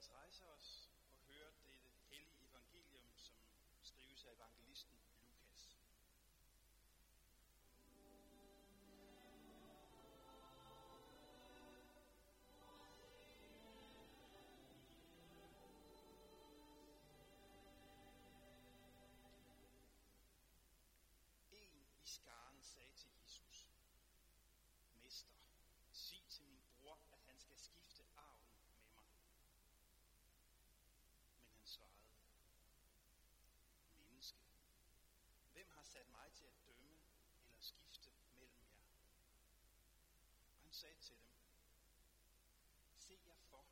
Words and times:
os 0.00 0.10
rejse 0.10 0.46
os 0.46 0.90
og 1.04 1.12
høre 1.26 1.52
det 1.64 1.78
hellige 2.08 2.46
evangelium, 2.46 3.18
som 3.18 3.36
skrives 3.82 4.24
af 4.24 4.32
evangelisten 4.32 4.98
Lukas. 5.22 5.78
En 21.52 21.86
i 22.02 22.06
skaren 22.06 22.62
sagde 22.62 22.92
til 22.92 23.10
Jesus, 23.22 23.68
Mester, 24.92 25.36
sig 25.92 26.24
til 26.28 26.44
min 26.44 26.62
bror, 26.72 27.00
at 27.12 27.20
han 27.20 27.38
skal 27.38 27.58
skifte 27.58 28.04
arven 28.16 28.50
med 28.80 28.90
mig. 28.94 29.10
Men 31.42 31.52
han 31.52 31.66
svarede, 31.66 32.00
Menneske, 33.98 34.42
hvem 35.52 35.70
har 35.70 35.79
sat 35.90 36.08
mig 36.08 36.32
til 36.32 36.46
at 36.46 36.66
dømme 36.66 36.94
eller 37.46 37.60
skifte 37.60 38.10
mellem 38.28 38.54
jer? 38.62 38.78
Og 40.54 40.62
han 40.62 40.72
sagde 40.72 41.00
til 41.00 41.16
dem, 41.16 41.30
Se 42.98 43.14
jer 43.26 43.34
for 43.50 43.64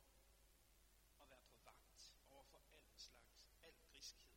at 1.21 1.29
være 1.29 1.43
på 1.51 1.57
vagt 1.63 2.11
over 2.29 2.43
for 2.43 2.61
al 2.73 2.87
slags, 2.97 3.49
al 3.63 3.75
griskhed, 3.89 4.35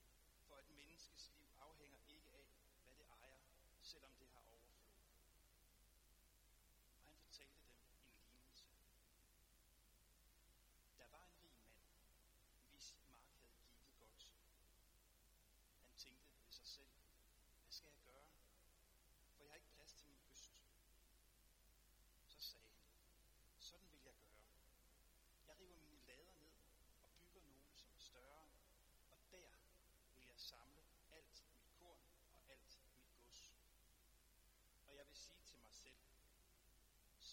for 0.48 0.58
et 0.58 0.70
menneskes 0.70 1.30
liv 1.30 1.50
afhænger 1.58 1.98
ikke 2.08 2.30
af, 2.32 2.46
hvad 2.84 2.94
det 2.94 3.06
ejer, 3.22 3.40
selvom 3.80 4.14
det 4.18 4.28
har 4.28 4.51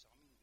100 0.00 0.39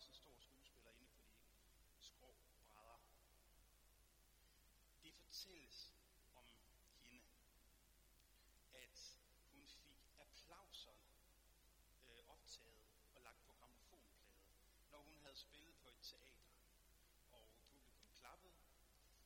også 0.00 0.08
en 0.08 0.14
stor 0.14 0.36
skuespiller 0.38 0.90
inde 0.90 1.14
på 1.14 1.88
de 1.94 2.02
skrå 2.02 2.34
brædder. 2.72 3.00
Det 5.02 5.14
fortælles 5.14 5.94
om 6.34 6.44
hende, 7.04 7.34
at 8.72 8.96
hun 9.52 9.68
fik 9.68 9.98
applauser 10.18 10.96
øh, 12.08 12.22
optaget 12.28 12.80
og 13.14 13.20
lagt 13.22 13.42
på 13.46 13.52
gramofonplade, 13.60 14.32
når 14.90 14.98
hun 14.98 15.16
havde 15.22 15.36
spillet 15.36 15.74
på 15.82 15.88
et 15.88 16.00
teater, 16.02 16.50
og 17.32 17.48
publikum 17.62 18.00
klappede, 18.20 18.54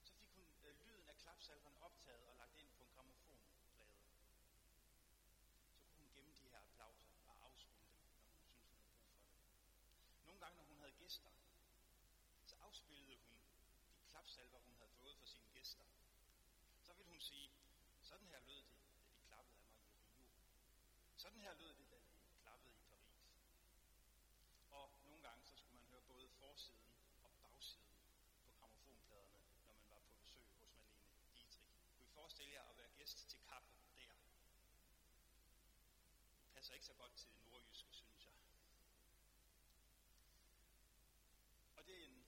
så 0.03 0.13
fik 0.15 0.31
hun 0.35 0.47
øh, 0.65 0.75
lyden 0.87 1.09
af 1.09 1.17
klapsalveren 1.17 1.77
optaget 1.81 2.27
og 2.31 2.37
lagt 2.37 2.57
ind 2.59 2.71
på 2.77 2.83
en 2.83 2.91
gramofonplade. 2.97 3.55
Så 5.79 5.87
kunne 5.89 6.03
hun 6.03 6.11
gemme 6.15 6.33
de 6.41 6.49
her 6.49 6.59
applauser 6.59 7.13
og 7.27 7.35
afspille 7.47 7.87
dem, 7.91 7.99
når 8.03 8.59
hun 8.59 8.67
syntes, 8.67 8.87
hun 8.89 8.99
havde 9.03 9.17
brug 9.23 9.39
for 9.49 9.55
det. 9.55 9.65
Nogle 10.27 10.34
gange, 10.45 10.57
når 10.57 10.65
hun 10.65 10.79
havde 10.79 10.93
gæster, 10.93 11.31
så 12.47 12.57
afspillede 12.57 13.17
hun 13.17 13.37
de 13.97 14.03
klapsalver, 14.11 14.59
hun 14.59 14.75
havde 14.77 14.91
fået 14.91 15.17
for 15.19 15.27
sine 15.27 15.49
gæster. 15.55 15.85
Så 16.83 16.93
ville 16.93 17.11
hun 17.11 17.21
sige, 17.21 17.51
sådan 18.03 18.27
her 18.27 18.41
lød 18.41 18.63
det, 18.63 18.77
da 19.05 19.09
de 19.09 19.21
klappede 19.29 19.59
af 19.59 19.65
mig 19.65 19.81
i 19.81 19.85
Rio. 19.89 20.15
Sådan 21.17 21.41
her 21.41 21.55
lød 21.55 21.75
det, 21.75 21.91
da 21.91 21.97
de 21.97 22.35
klappede 22.43 22.75
i 22.75 22.81
Paris. 22.89 23.33
Og 24.71 24.91
nogle 25.05 25.23
gange, 25.23 25.45
så 25.47 25.57
skulle 25.57 25.77
man 25.77 25.87
høre 25.91 26.03
både 26.03 26.29
forsiden 26.29 26.81
og 27.25 27.31
bagsiden 27.43 27.95
på 28.09 28.53
gramofonpladerne, 28.59 29.39
når 29.67 29.73
man 29.73 29.89
var 29.91 30.01
på 30.01 30.15
besøg 30.21 30.43
hos 30.43 30.57
Malene 30.61 31.29
Dietrich. 31.35 31.59
Kunne 31.93 32.05
I 32.05 32.09
forestille 32.09 32.53
jer 32.53 32.63
at 32.63 32.77
være 32.77 32.89
gæst 32.89 33.31
til 33.31 33.41
kaffe 33.41 33.73
der? 33.99 34.15
Det 36.39 36.47
passer 36.55 36.75
ikke 36.75 36.87
så 36.87 36.95
godt 36.95 37.15
til 37.17 37.31
nord 37.45 37.54
Og 41.85 41.89
det 41.89 42.03
er 42.03 42.07
en 42.07 42.27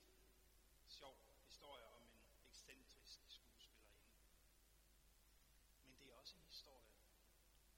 sjov 0.88 1.16
historie 1.44 1.86
om 1.86 2.02
en 2.02 2.46
ekscentrisk 2.48 3.12
skuespillerinde. 3.12 3.84
Men 5.84 5.98
det 6.00 6.10
er 6.10 6.16
også 6.16 6.36
en 6.36 6.44
historie 6.44 6.94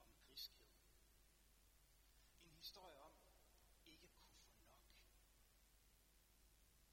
om 0.01 0.09
griskhed. 0.27 0.67
En 2.45 2.55
historie 2.57 2.99
om 2.99 3.13
ikke 3.85 4.09
kunne 4.09 4.41
få 4.41 4.67
nok. 4.69 4.81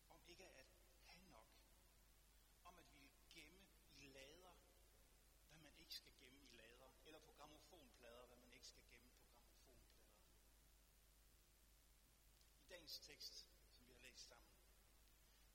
Om 0.09 0.19
ikke 0.27 0.45
at 0.45 0.65
have 1.05 1.23
nok. 1.29 1.47
Om 2.63 2.79
at 2.79 2.85
ville 2.93 3.13
gemme 3.29 3.59
i 3.97 4.07
lader, 4.07 4.53
hvad 5.49 5.59
man 5.59 5.79
ikke 5.79 5.93
skal 5.93 6.11
gemme 6.19 6.43
i 6.43 6.51
lader. 6.57 6.89
Eller 7.05 7.19
på 7.19 7.31
gramofonplader, 7.31 8.25
hvad 8.25 8.37
man 8.37 8.53
ikke 8.53 8.67
skal 8.67 8.83
gemme 8.89 9.09
på 9.09 9.23
gramofonplader. 9.23 9.95
I 12.59 12.67
dagens 12.69 12.99
tekst, 12.99 13.47
som 13.71 13.87
vi 13.87 13.93
har 13.93 13.99
læst 13.99 14.27
sammen, 14.27 14.55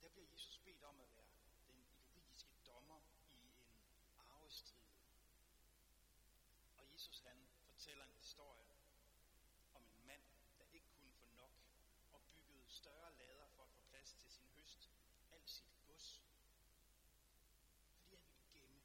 bliver 0.11 0.27
Jesus 0.31 0.57
bedt 0.57 0.83
om 0.83 0.99
at 1.01 1.11
være 1.15 1.25
den 1.67 1.83
juridiske 2.03 2.55
dommer 2.65 3.01
i 3.29 3.35
en 3.35 3.75
arvestrid. 4.17 4.87
Og 6.77 6.93
Jesus 6.93 7.19
han 7.19 7.37
fortæller 7.65 8.05
en 8.05 8.15
historie 8.15 8.73
om 9.73 9.83
en 9.85 10.05
mand, 10.05 10.23
der 10.57 10.65
ikke 10.65 10.87
kunne 10.89 11.11
få 11.11 11.25
nok 11.25 11.51
og 12.11 12.21
byggede 12.33 12.69
større 12.69 13.13
lader 13.13 13.47
for 13.47 13.63
at 13.63 13.69
få 13.69 13.81
plads 13.89 14.13
til 14.13 14.31
sin 14.31 14.47
høst, 14.55 14.89
alt 15.31 15.49
sit 15.49 15.73
gods. 15.87 16.21
Fordi 17.97 18.15
han 18.15 18.31
ville 18.31 18.47
gemme. 18.53 18.81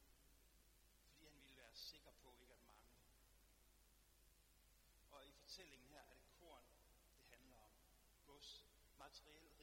Fordi 1.08 1.26
han 1.26 1.38
ville 1.40 1.56
være 1.56 1.74
sikker 1.74 2.10
på 2.22 2.36
ikke 2.40 2.52
at 2.52 2.60
mangle. 2.60 2.96
Og 5.10 5.26
i 5.26 5.32
fortællingen 5.32 5.88
her 5.88 6.00
er 6.00 6.14
det 6.14 6.28
korn, 6.40 6.64
det 7.18 7.26
handler 7.28 7.56
om. 7.56 7.70
Gods, 8.26 8.66
materiel 8.98 9.55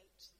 helps 0.00 0.30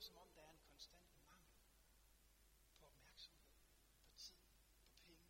lever 0.00 0.06
som 0.06 0.16
om, 0.16 0.28
der 0.36 0.42
er 0.42 0.50
en 0.50 0.62
konstant 0.72 1.08
mangel 1.28 1.52
på 2.78 2.86
opmærksomhed, 2.86 3.52
på 4.06 4.16
tid, 4.16 4.40
på 4.88 4.96
penge, 5.06 5.28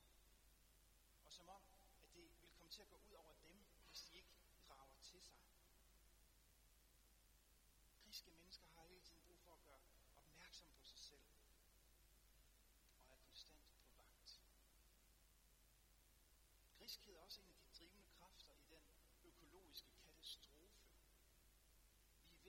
Og 1.25 1.31
som 1.31 1.49
om, 1.49 1.63
at 2.03 2.09
det 2.15 2.23
vil 2.41 2.51
komme 2.57 2.71
til 2.71 2.81
at 2.81 2.89
gå 2.89 2.97
ud 3.07 3.13
over 3.13 3.33
dem, 3.47 3.57
hvis 3.87 4.01
de 4.01 4.15
ikke 4.15 4.35
drager 4.67 4.99
til 5.01 5.21
sig. 5.23 5.37
Griske 8.03 8.31
mennesker 8.31 8.67
har 8.75 8.83
hele 8.83 9.01
tiden 9.01 9.21
brug 9.27 9.39
for 9.45 9.53
at 9.53 9.63
gøre 9.63 9.81
opmærksom 10.17 10.67
på 10.79 10.85
sig 10.85 10.99
selv, 10.99 11.27
og 13.09 13.15
er 13.15 13.21
konstant 13.27 13.61
på 13.85 13.93
vagt. 13.97 14.41
Griskhed 16.79 17.15
er 17.15 17.21
også 17.21 17.41
en 17.41 17.49
af 17.49 17.57
de 17.63 17.69
drivende 17.77 18.07
kræfter 18.19 18.53
i 18.53 18.67
den 18.69 18.83
økologiske 19.23 19.87
katastrofe, 20.05 20.87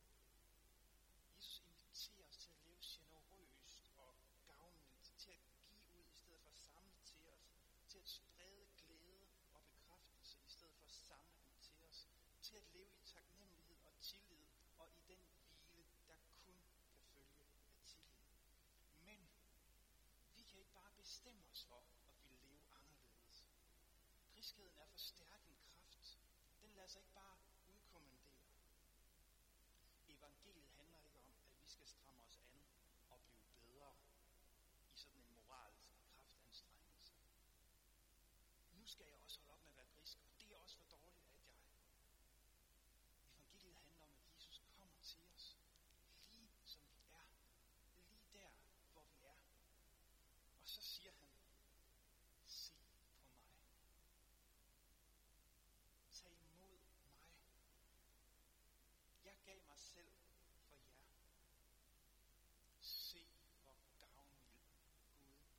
Jesus 1.36 1.62
inviterer 1.66 2.28
os 2.28 2.42
til 2.44 2.52
at 2.54 2.60
leve 2.66 2.78
generøst 2.90 3.92
og 3.96 4.14
gavmildt, 4.48 5.12
til 5.18 5.32
at 5.32 5.42
give 5.56 5.70
ud 5.96 6.04
i 6.12 6.16
stedet 6.16 6.42
for 6.42 6.50
at 6.50 6.58
samle 6.58 7.00
til 7.06 7.24
os, 7.36 7.48
til 7.90 8.00
at 8.00 8.10
sprede 8.10 8.66
glæde 8.78 9.28
og 9.54 9.62
bekræftelse 9.64 10.38
i 10.46 10.50
stedet 10.50 10.76
for 10.78 10.86
at 10.86 10.92
samle 10.92 11.38
dem 11.48 11.58
til 11.62 11.78
os, 11.90 12.08
til 12.50 12.58
at 12.58 12.68
leve 12.74 12.94
i 12.98 13.04
taknemmelighed 13.06 13.78
og 13.86 13.94
tillid 14.02 14.46
og 14.78 14.90
i 14.90 15.02
den 15.08 15.20
hvile, 15.72 15.86
der 16.08 16.18
kun 16.46 16.58
kan 16.82 17.00
følge 17.14 17.46
af 17.46 17.82
tillid. 17.86 18.26
Men 19.08 19.20
vi 20.36 20.44
kan 20.44 20.60
ikke 20.60 20.74
bare 20.74 20.92
bestemme 20.98 21.46
os 21.52 21.64
for 21.66 21.78
at 21.78 22.14
ville 22.28 22.48
leve 22.48 22.66
anderledes. 22.80 23.46
Griskheden 24.34 24.78
er 24.78 24.86
for 24.86 24.98
stærk 24.98 25.42
en 25.48 25.58
kraft. 25.72 26.20
Den 26.62 26.72
lader 26.76 26.88
sig 26.88 27.00
ikke 27.00 27.14
bare 27.14 27.38
udkommandere. 27.74 28.40
Evangeliet 30.08 30.70
handler 30.78 31.00
ikke 31.00 31.20
om, 31.20 31.32
at 31.50 31.62
vi 31.62 31.68
skal 31.68 31.88
stramme 31.88 32.24
os 32.24 32.40
an 32.54 32.62
og 33.10 33.20
blive 33.22 33.46
bedre 33.62 33.94
i 34.94 34.96
sådan 34.96 35.18
en 35.18 35.34
moralsk 35.36 35.90
kraftanstrengelse. 36.14 37.14
Nu 38.72 38.86
skal 38.86 39.06
jeg 39.08 39.16
også 39.16 39.40
holde 39.40 39.54
op 39.54 39.62
med 39.64 39.70
at 39.72 39.76
være 39.78 39.92
grisk, 39.96 40.18
og 40.32 40.42
det 40.42 40.54
er 40.54 40.58
også 40.58 40.78
for 40.78 40.86
dårligt, 40.86 41.26
at 41.26 41.32
jeg. 41.32 41.50
Evangeliet 43.36 43.78
handler 43.78 44.04
om, 44.06 44.14
at 44.16 44.34
Jesus 44.36 44.62
kommer 44.66 44.88
til 45.04 45.22
os, 45.36 45.58
lige 46.32 46.52
som 46.66 46.82
vi 46.92 47.02
er, 47.12 47.26
lige 48.10 48.24
der, 48.34 48.50
hvor 48.92 49.04
vi 49.04 49.24
er. 49.24 49.38
Og 50.62 50.68
så 50.68 50.82
siger 50.82 51.12
han, 51.12 51.30
se 52.48 52.74
på 52.74 52.98
mig. 52.98 53.30
Tag 56.12 56.32
imod 56.32 56.78
mig. 56.78 57.02
Jeg 59.26 59.36
gav 59.46 59.60
mig 59.68 59.80
selv 59.80 60.12
for 60.68 60.76
jer. 60.76 60.80
Se, 62.82 63.28
hvor 63.64 63.76
gavmild 64.00 64.46
Gud 65.18 65.34
er. 65.34 65.52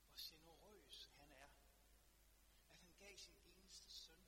Hvor 0.00 0.14
generøs 0.16 1.10
han 1.18 1.32
er. 1.32 1.50
At 2.70 2.76
han 2.76 2.94
gav 2.98 3.16
sin 3.16 3.36
eneste 3.44 3.90
søn. 3.90 4.24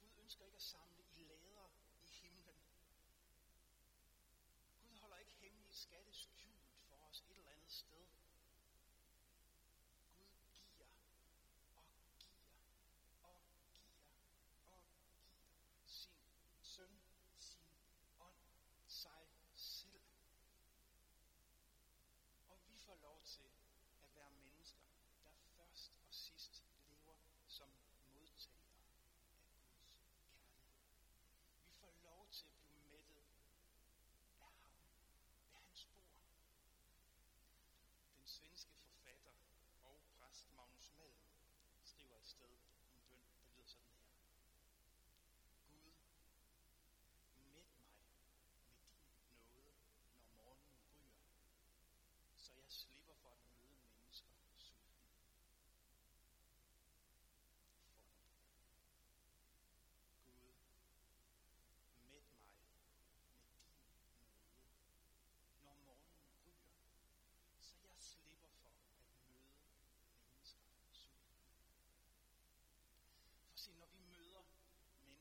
Gud 0.00 0.25
ønsker 0.36 0.44
ikke 0.44 0.56
at 0.56 0.62
samle 0.62 1.04
i 1.14 1.22
lader 1.24 1.68
i 2.02 2.06
himlen. 2.06 2.60
Gud 4.82 4.94
holder 4.96 5.16
ikke 5.16 5.32
hemmelige 5.32 5.74
skatte 5.74 6.12
skjult 6.12 6.68
for 6.88 6.96
os 6.96 7.20
et 7.20 7.38
eller 7.38 7.52
andet 7.52 7.72
sted. 7.72 8.06
Gud 10.16 10.32
giver 10.52 10.86
og 11.72 11.88
giver 12.18 12.40
og 13.22 13.42
giver 13.52 13.80
og 14.66 14.80
giver 14.90 15.86
sin 15.86 16.28
søn, 16.62 17.00
sin 17.38 17.68
ånd, 18.20 18.40
sig 18.86 19.28
selv. 19.54 20.02
Og 22.48 22.58
vi 22.66 22.76
får 22.76 22.94
lov 22.94 23.22
til 23.24 23.50
at 24.02 24.14
være 24.14 24.30
mennesker, 24.30 24.86
der 25.24 25.30
først 25.56 25.92
og 26.06 26.14
sidst 26.14 26.65
system 42.26 42.75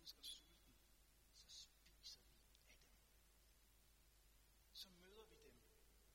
mennesker 0.05 0.23
sulten, 0.23 0.75
så 1.33 1.47
spiser 1.49 2.19
vi 2.21 2.69
af 2.69 2.77
dem. 2.77 2.99
Så 4.73 4.89
møder 4.89 5.25
vi 5.25 5.35
dem 5.35 5.53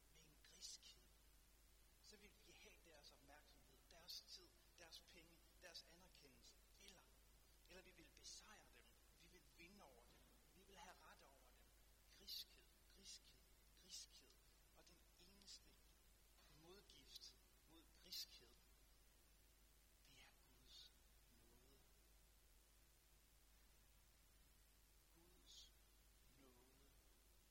med 0.09 0.27
en 0.27 0.43
griskhed. 0.55 1.01
Så 2.05 2.17
vil 2.17 2.31
vi 2.47 2.53
have 2.53 2.75
deres 2.87 3.13
opmærksomhed, 3.13 3.79
deres 3.91 4.25
tid, 4.29 4.49
deres 4.79 5.01
penge, 5.13 5.37
deres 5.63 5.85
anerkendelse. 5.95 6.55
Eller, 6.85 7.03
eller 7.69 7.83
vi 7.83 7.91
vil 7.91 8.07
besejre 8.21 8.75
dem. 8.79 8.87
Vi 9.33 9.39
vil 9.39 9.59
vinde 9.59 9.83
over 9.83 10.01
dem. 10.01 10.19
Vi 10.55 10.63
vil 10.69 10.79
have 10.79 10.97
ret 11.07 11.23
over 11.23 11.41
dem. 11.41 11.59
Griskhed, 12.19 12.59
griskhed. 12.97 13.41
Og 14.77 14.85
den 14.85 15.03
eneste 15.35 15.65
modgift 16.63 17.35
mod 17.73 17.85
griskhed, 18.03 18.49
det 20.13 20.25
er 20.25 20.55
Guds 20.63 20.91
nåde. 21.01 21.41
Guds 25.43 25.71
nåde, 26.39 26.75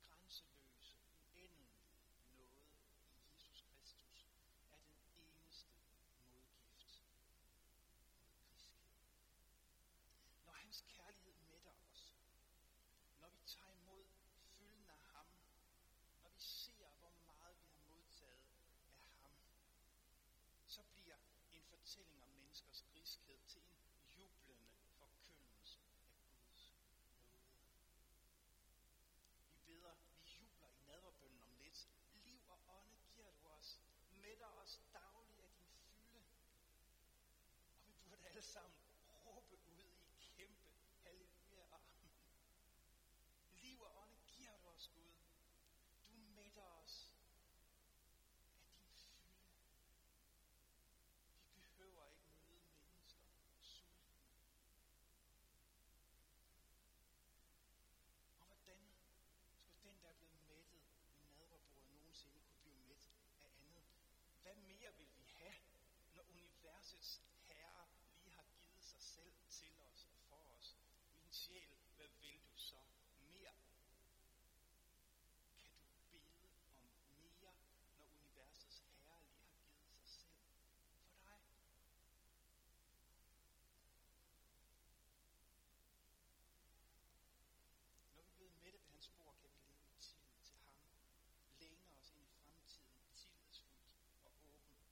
grænseløse, 0.09 0.97
uendelige 1.33 1.77
nåde 2.35 2.63
i 3.11 3.35
Jesus 3.35 3.63
Kristus, 3.73 4.27
er 4.71 4.77
den 4.87 4.99
eneste 5.15 5.73
modgift 6.31 6.61
mod 6.61 6.69
griskhed. 6.75 7.13
Når 10.45 10.53
hans 10.69 10.83
kærlighed 10.87 11.33
mætter 11.33 11.71
os, 11.91 12.15
når 13.21 13.29
vi 13.29 13.41
tager 13.45 13.71
imod 13.71 14.05
fylden 14.57 14.89
af 14.89 14.99
ham, 15.13 15.27
når 16.21 16.29
vi 16.29 16.39
ser, 16.39 16.89
hvor 16.99 17.13
meget 17.25 17.55
vi 17.61 17.67
har 17.71 17.79
modtaget 17.89 18.43
af 18.93 19.09
ham, 19.21 19.33
så 20.67 20.81
bliver 20.93 21.17
en 21.51 21.63
fortælling 21.63 22.23
om 22.23 22.29
menneskers 22.29 22.83
griskhed 22.93 23.39
til 23.47 23.61
en 23.61 23.81
jublende 24.17 24.69
forkyndelse 24.99 25.79
af 26.29 26.37
Guds 26.49 26.71
nåde. 26.71 26.93
Vi 29.45 29.57
beder, 29.65 29.95
vi 30.23 30.31
jubler 30.31 30.69
i 30.69 30.79
nadverbønden 30.87 31.41
om 31.41 31.53
lidt. 31.55 31.89
Liv 32.25 32.41
og 32.47 32.59
ånde 32.77 32.95
giver 33.13 33.31
du 33.31 33.47
os. 33.47 33.79
Mætter 34.11 34.47
os 34.47 34.81
dagligt 34.93 35.39
af 35.39 35.51
din 35.51 35.71
fylde. 36.09 36.37
Og 37.75 37.87
vi 37.87 37.93
burde 38.03 38.27
alle 38.27 38.41
sammen 38.41 38.79
råbe 39.25 39.55
ud 39.55 39.83
i 40.19 40.25
kæmpe 40.37 40.69
halleluja 41.03 41.63
og 41.71 41.79
amen. 41.91 42.11
Liv 43.51 43.81
og 43.81 44.01
ånde 44.01 44.19
giver 44.27 44.57
du 44.57 44.67
os, 44.67 44.87
Gud. 44.87 45.13
Du 46.59 46.63
mætter 46.63 46.83
os 46.83 46.95
af 47.15 47.91
din 47.95 48.91
fylde. 48.99 49.29
Vi 51.55 51.61
behøver 51.77 52.05
ikke 52.07 52.29
møde 52.49 52.73
mennesker 52.83 53.27
sultne. 53.63 54.19
Og 58.39 58.45
hvordan 58.47 58.79
skulle 59.63 59.93
den, 59.93 60.01
der 60.03 60.09
er 60.09 60.13
blevet 60.13 60.39
mættet 60.47 60.65
ved 60.71 60.81
nadverbordet, 61.37 61.89
nogensinde 61.95 62.39
kunne 62.39 62.61
blive 62.61 62.77
mæt 62.87 63.05
af 63.41 63.49
andet? 63.63 63.83
Hvad 64.41 64.55
mere 64.55 64.91
vil 64.97 65.11
vi 65.17 65.23
have, 65.23 65.55
når 66.15 66.23
universets 66.29 67.21
herre 67.47 67.87
lige 68.11 68.31
har 68.31 68.43
givet 68.43 68.83
sig 68.83 69.01
selv 69.01 69.33
til 69.49 69.73
os 69.91 70.07
og 70.11 70.19
for 70.29 70.43
os? 70.57 70.77
Min 71.21 71.33
sjæl, 71.33 71.69
hvad 71.95 72.07
vil 72.21 72.39
du 72.43 72.57
så 72.57 72.79
mere? 73.21 73.53
Kan 76.09 76.19
du 76.21 76.29
bede 76.41 76.57
om 76.65 77.09
mere, 77.17 77.53
når 77.97 78.05
universets 78.19 78.79
herre 78.79 79.21
lige 79.31 79.47
har 79.47 79.63
givet 79.71 80.07
sig 80.07 80.07
selv 80.07 80.51
for 81.07 81.17
dig? 81.23 81.39
Når 88.15 88.15
vi 88.15 88.19
er 88.19 88.31
blevet 88.35 88.55
mætte 88.63 88.79
ved 88.79 88.89
hans 88.91 89.07
bord, 89.17 89.35
kan 89.41 89.49
vi 89.53 89.57
leve 89.67 89.83
i 89.89 89.99
tillid 89.99 90.39
til 90.49 90.57
ham. 90.65 90.79
Læne 91.59 91.91
os 91.99 92.09
ind 92.15 92.29
i 92.29 92.37
fremtiden 92.45 92.93
tillidsfuldt 93.15 93.95
og 94.25 94.31
åbent. 94.53 94.85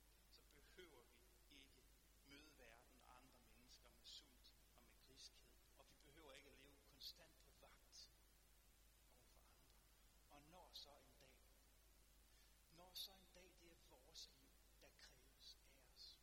Så 0.56 0.62
behøver 0.76 1.04
vi 1.12 1.56
ikke 1.58 1.84
møde 2.30 2.52
verden 2.58 2.94
og 3.08 3.18
andre 3.22 3.42
mennesker 3.52 3.90
med 3.98 4.06
sult 4.06 4.48
og 4.76 4.82
med 4.88 4.98
griskhed. 5.08 5.48
Og 5.78 5.86
vi 5.90 5.98
behøver 6.06 6.34
ikke 6.34 6.50
at 6.50 6.58
leve 6.58 6.78
konstant 6.92 7.36
på 7.48 7.54
vagt 7.62 8.10
over 8.20 8.48
for 8.52 8.68
andre. 8.78 9.28
Og 10.30 10.42
når 10.52 10.70
så 10.74 10.90
en 11.06 11.14
dag, 11.22 11.38
når 12.78 12.87
så 12.98 13.12
en 13.12 13.30
dag 13.36 13.50
det 13.62 13.72
er 13.72 13.82
vores 13.92 14.30
liv, 14.34 14.54
der 14.82 14.88
kræves 15.00 15.58
af 15.68 15.94
os. 15.96 16.20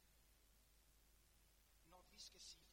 Når 1.90 2.02
vi 2.12 2.18
skal 2.18 2.40
sige 2.40 2.63